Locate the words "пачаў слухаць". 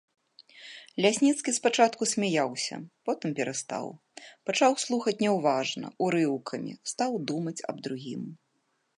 4.51-5.13